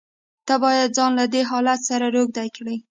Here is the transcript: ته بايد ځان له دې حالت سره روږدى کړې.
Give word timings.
ته 0.47 0.53
بايد 0.61 0.89
ځان 0.97 1.11
له 1.19 1.25
دې 1.33 1.41
حالت 1.49 1.79
سره 1.89 2.05
روږدى 2.15 2.47
کړې. 2.55 2.75